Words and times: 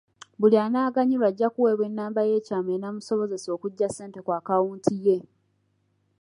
Buli 0.39 0.57
anaaganyulwa 0.65 1.27
ajja 1.31 1.47
kuweebwa 1.53 1.85
ennamba 1.89 2.21
y'ekyama 2.29 2.69
enaamusobozesa 2.77 3.49
okuggya 3.55 3.87
ssente 3.89 4.19
ku 4.25 4.31
akawunti 4.39 4.93
ye 5.05 5.17